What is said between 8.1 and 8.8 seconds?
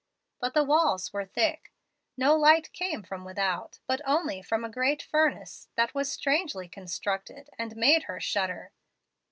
shudder.